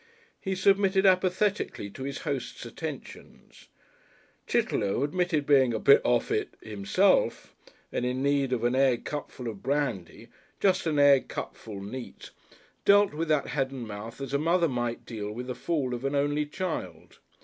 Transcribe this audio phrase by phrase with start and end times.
[0.41, 3.67] He submitted apathetically to his host's attentions.
[4.47, 7.53] Chitterlow, who admitted being a "bit off it" himself
[7.91, 10.29] and in need of an egg cupful of brandy,
[10.59, 12.31] just an egg cupful neat,
[12.83, 16.03] dealt with that Head and Mouth as a mother might deal with the fall of
[16.03, 17.19] an only child.